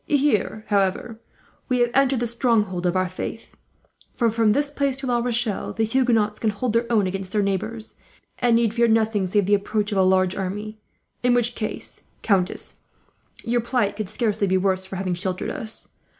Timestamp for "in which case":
11.21-12.01